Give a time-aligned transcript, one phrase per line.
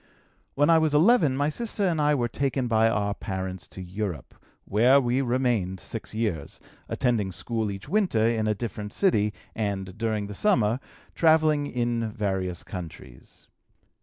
[0.55, 4.33] "When I was 11 my sister and I were taken by our parents to Europe,
[4.65, 10.25] where we remained six years, attending school each winter in a different city and, during
[10.25, 10.79] the summer,
[11.13, 13.47] travelling in various countries.